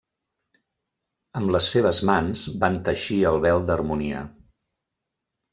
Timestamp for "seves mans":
1.75-2.41